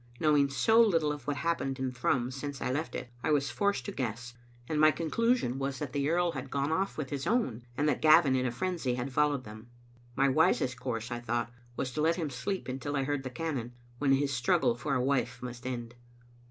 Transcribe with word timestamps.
Knowing 0.19 0.49
so 0.49 0.81
little 0.81 1.11
of 1.11 1.27
what 1.27 1.35
had 1.35 1.47
happened 1.47 1.77
in 1.77 1.91
Thrums 1.91 2.35
since 2.35 2.59
I 2.59 2.71
left 2.71 2.95
it, 2.95 3.11
I 3.23 3.29
was 3.29 3.51
forced 3.51 3.85
to 3.85 3.91
guess, 3.91 4.33
and 4.67 4.81
my 4.81 4.89
conclusion 4.89 5.59
was 5.59 5.77
that 5.77 5.93
the 5.93 6.09
earl 6.09 6.31
had 6.31 6.49
gone 6.49 6.71
off 6.71 6.97
with 6.97 7.11
his 7.11 7.27
own, 7.27 7.67
and 7.77 7.87
that 7.87 8.01
Gavin 8.01 8.35
in 8.35 8.47
a 8.47 8.51
frenzy 8.51 8.95
had 8.95 9.13
followed 9.13 9.43
them. 9.43 9.67
My 10.15 10.27
wisest 10.27 10.79
course, 10.79 11.11
I 11.11 11.19
thought, 11.19 11.51
was 11.77 11.91
to 11.91 12.01
let 12.01 12.15
him 12.15 12.31
sleep 12.31 12.67
until 12.67 12.95
I 12.95 13.03
heard 13.03 13.21
the 13.21 13.29
cannon, 13.29 13.75
when 13.99 14.13
his 14.13 14.31
strug 14.31 14.61
gle 14.61 14.73
for 14.73 14.95
a 14.95 15.03
wife 15.03 15.39
must 15.43 15.67
end. 15.67 15.93